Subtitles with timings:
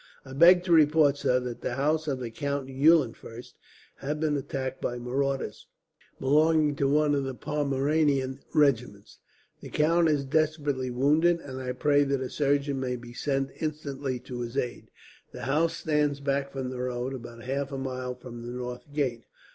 [0.25, 3.53] "I beg to report, sir, that the house of the Count Eulenfurst
[3.97, 5.67] has been attacked by marauders,
[6.19, 9.19] belonging to one of the Pomeranian regiments.
[9.59, 14.17] The count is desperately wounded, and I pray that a surgeon may be sent instantly
[14.21, 14.89] to his aid.
[15.33, 19.25] The house stands back from the road, about half a mile from the north gate.